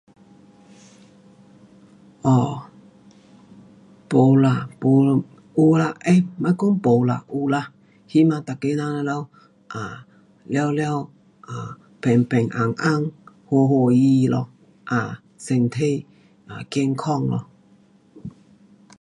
[2.31, 2.53] um
[4.09, 5.21] 没啦，没 um
[5.57, 7.71] 有啦，诶，别讲没啦，有啦，
[8.07, 9.29] 希望每个人全部
[9.71, 9.93] ，um
[10.49, 11.11] 全部
[11.51, 11.69] um
[12.03, 13.11] 平平安安，
[13.45, 14.49] 好好欢喜咯。
[14.89, 16.05] um 身体
[16.47, 17.45] um 健康咯。